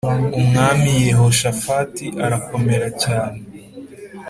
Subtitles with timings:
[0.39, 3.39] Umwami Yehoshafati arakomera cyane